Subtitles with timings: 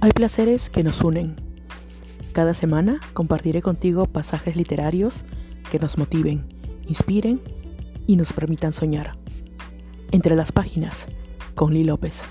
[0.00, 1.34] Hay placeres que nos unen.
[2.32, 5.24] Cada semana compartiré contigo pasajes literarios
[5.72, 6.46] que nos motiven,
[6.86, 7.40] inspiren
[8.06, 9.18] y nos permitan soñar.
[10.12, 11.06] Entre las páginas,
[11.56, 12.22] con Lee López.